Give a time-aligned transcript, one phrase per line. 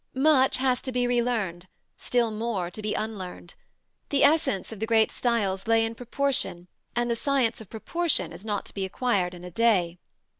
[0.15, 3.53] Much has to be relearned, still more to be unlearned.
[4.09, 8.43] The essence of the great styles lay in proportion and the science of proportion is
[8.43, 9.99] not to be acquired in a day.